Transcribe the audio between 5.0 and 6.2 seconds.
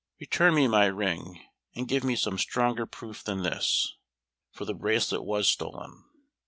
was stolen."